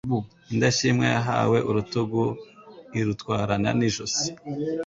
[0.53, 2.21] Indashimwa yahawe urutugu
[2.99, 4.27] irutwarana n’ijosi